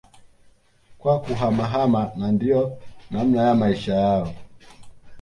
kwa 0.99 1.21
kuhamahama 1.21 2.11
na 2.15 2.31
ndio 2.31 2.77
namna 3.11 3.41
ya 3.47 3.55
Maisha 3.55 3.93
yao 3.95 4.35